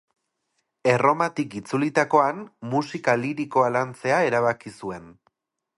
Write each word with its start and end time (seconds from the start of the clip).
Erromatik 0.93 1.53
itzulitakoan 1.59 2.41
musika 2.73 3.17
lirikoa 3.25 3.69
lantzea 3.77 4.21
erabaki 4.31 4.75
zuen. 4.83 5.11